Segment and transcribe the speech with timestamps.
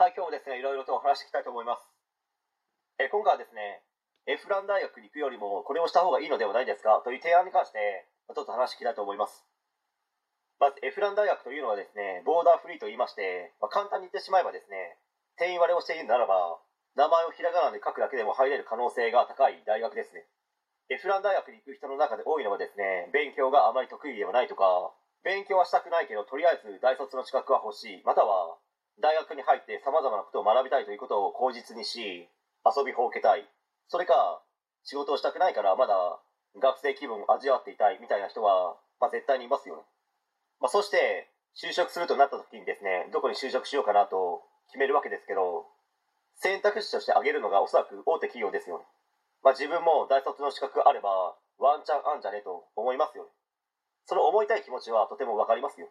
[0.00, 1.84] はい、今日もですね、いろいろとお話していきたいと思います。
[2.96, 3.84] え今回はですね、
[4.24, 9.44] エフラン大学に行くよりもこれをした方がいいのではないですかという提案に関して、ちょっと話していきたいと思います。
[10.56, 14.96] まず、エフラン大学というのはですね、ボーダーフリーと言いまして、まあ、簡単に言ってしまえばですね、
[15.36, 16.56] 定員割れをしているならば、
[16.96, 20.24] 名前をひらがなで書くだけでも入れる可能性が高い大学ですね。
[20.88, 24.64] エフラン大学に行く人の中で多いのはですね、勉強があまり得意ではないとか、
[25.28, 28.56] 勉強はしたくないけど、とりあえず大卒の資格は欲しい、または、
[29.00, 32.28] 大学に入って様々なことを学びたいということを口実にし、
[32.64, 33.48] 遊びほうけたい。
[33.88, 34.42] それか、
[34.84, 35.94] 仕事をしたくないからまだ
[36.58, 39.82] 学生気分を味わっていたいみたいな人は、まあ絶対にいますよね。
[40.60, 45.66] まあそして、就職するとなった時にですね、どこに就職しようかなと決めるわけですけど、
[46.36, 48.84] 選択肢として挙げるのがおそらく大手企業ですよね。
[49.42, 53.30] まあ自分も大卒の資格あれば、ワンチャンあんじゃねと思いますよね。
[54.06, 55.88] その思いたい気持ちはとてもわかりますよ。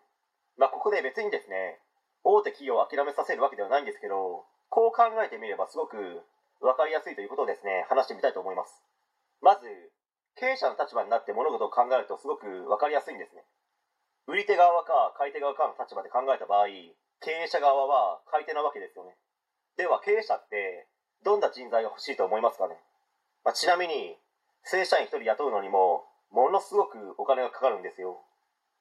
[0.58, 1.80] まあここで別にですね、
[2.24, 5.98] 大手企業を諦めさせるわけではないんですけど、こう考えてみればすごく
[6.62, 8.84] 分かりやすいということをですね、話してみたいと思います。
[9.42, 9.66] まず、
[10.36, 13.44] 経営者の立場になって物事を考えるとすごく分かりやすいんですね。
[14.28, 16.68] 売り手側か買い手側かの立場で考えた場合、
[17.20, 19.16] 経営者側は買い手なわけですよね。
[19.76, 20.88] では経営者って
[21.24, 22.78] どんな人材が欲しいと思いますかね、
[23.44, 24.16] まあ、ちなみに、
[24.64, 28.22] 正社員1人雇うのにもものすごくお金がかかるんですよ。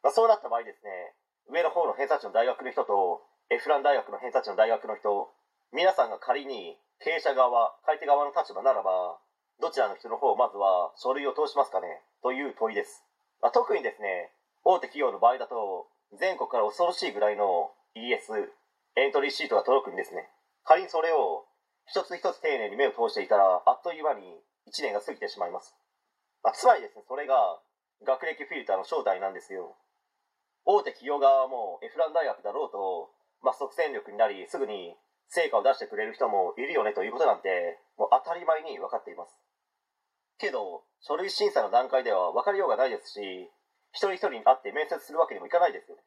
[0.03, 1.15] まあ、そうなった場合ですね、
[1.49, 5.33] 上の方の偏差値の大学の人とエフラン大学の偏差値の大学の人
[5.73, 9.17] 皆さんが仮に経営者側買い手側の立場ならば
[9.57, 13.09] どちらの人の方をまずは書類を通しますかねという問いです、
[13.41, 14.37] まあ、特にですね
[14.69, 15.89] 大手企業の場合だと
[16.21, 18.53] 全国から恐ろしいぐらいの ES
[19.01, 20.29] エントリーシートが届くんですね。
[20.65, 21.49] 仮にそれを
[21.87, 24.29] 一つ一つ丁寧に目を通していたらあっという間に
[24.69, 25.73] 1年が過ぎてしまいます、
[26.45, 27.61] まあ、つまりですねそれが
[28.05, 29.73] 学歴フィルターの正体なんですよ。
[30.69, 33.09] 大手企業側もエフラン大学だろうと、
[33.43, 34.95] まあ、即戦力になりすぐに
[35.29, 39.39] 成果を出してくれる人もいるよねということなんてもう当たり前に分かっています。
[40.39, 43.51] けど書類審査の段階では分かりようがないですし
[43.93, 46.03] 一人一人に会って面接するわけにもいかないですよね、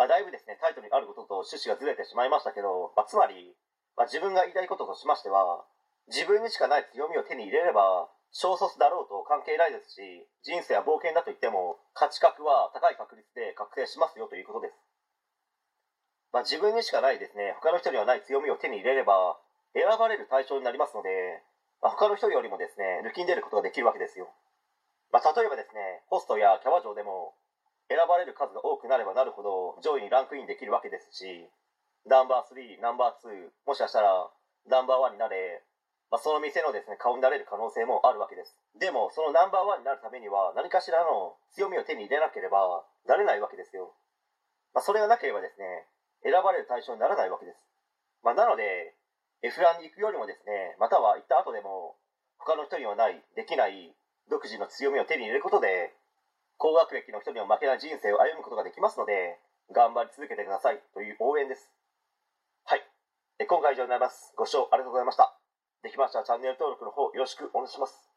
[0.00, 3.52] まあ、だいぶですねタイトルにあることと趣旨がずれてしまいましたけど、まあ、つまり、
[3.96, 5.68] まあ、自分が言いたいこととしましては
[6.08, 10.00] 自分にしかない強みを手に入れれば小卒だろうと関係ないですし
[10.40, 14.79] 人生は冒険だと言っても価値格は高い確率で確定しますよということです、
[16.32, 19.38] まあ、自分にしかないですね他の人にはない強みを手に入れれば
[19.74, 21.42] 選ばれる対象になりますので、
[21.82, 24.30] まあ、他の人よりもですね抜きん出ることができるわけですよ、
[25.12, 27.34] まあ、例えばですねホストやキャバ嬢でも
[27.90, 31.50] 選ばれる数が多くなればなるほど上位にランクインできるわけですし
[32.06, 34.30] ナンバー3ナンバー2もしかしたら
[34.70, 35.62] ナンバー1になれ
[36.10, 38.58] まあ、その店のですね、顔になれる可能性もあるわけです。
[38.82, 43.94] でも、そのナンバーワンになるためには、何かしらの強みを手に入れなければ、なれないわけですよ。
[44.74, 45.86] まあ、それがなければですね、
[46.22, 47.58] 選ばれる対象にならないわけです。
[48.22, 48.94] まあ、なので、
[49.42, 51.96] F ランに行くよりもですね、または行った後でも、
[52.38, 53.94] 他の人にはない、できない、
[54.28, 55.92] 独自の強みを手に入れることで、
[56.58, 59.40] 高学歴の人には負けない人生を歩むことができますので、
[59.72, 61.72] 頑張り続けてくださいという応援です。
[62.64, 62.82] はい。
[63.48, 64.34] 今回以上になります。
[64.36, 65.34] ご視聴ありがとうございました。
[65.82, 68.09] できましたらチャンネル登録の方よろしくお願いします。